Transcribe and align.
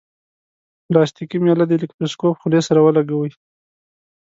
پلاستیکي 0.87 1.37
میله 1.43 1.65
د 1.67 1.71
الکتروسکوپ 1.77 2.35
خولې 2.41 2.59
سره 2.67 2.79
ولګوئ. 2.81 3.29